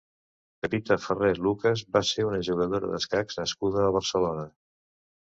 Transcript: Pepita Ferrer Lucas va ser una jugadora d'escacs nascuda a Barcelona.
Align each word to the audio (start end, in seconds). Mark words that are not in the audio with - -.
Pepita 0.65 0.95
Ferrer 1.01 1.33
Lucas 1.47 1.83
va 1.97 2.01
ser 2.11 2.25
una 2.29 2.39
jugadora 2.47 2.89
d'escacs 2.93 3.37
nascuda 3.41 3.83
a 3.89 3.93
Barcelona. 3.97 4.47